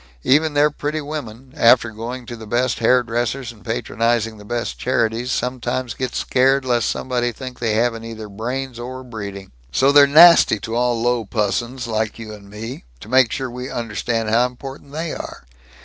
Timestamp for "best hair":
2.47-3.03